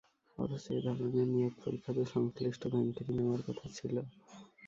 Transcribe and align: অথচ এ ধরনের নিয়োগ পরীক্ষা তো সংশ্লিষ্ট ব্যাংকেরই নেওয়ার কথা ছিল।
অথচ 0.37 0.65
এ 0.71 0.77
ধরনের 0.85 1.27
নিয়োগ 1.27 1.53
পরীক্ষা 1.63 1.91
তো 1.97 2.03
সংশ্লিষ্ট 2.13 2.61
ব্যাংকেরই 2.67 3.13
নেওয়ার 3.17 3.41
কথা 3.47 3.65
ছিল। 3.77 3.95